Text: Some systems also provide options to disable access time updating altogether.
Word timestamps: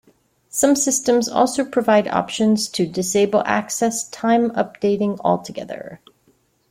Some 0.49 0.75
systems 0.75 1.29
also 1.29 1.63
provide 1.63 2.07
options 2.07 2.67
to 2.69 2.87
disable 2.87 3.43
access 3.45 4.09
time 4.09 4.49
updating 4.55 5.19
altogether. 5.23 6.01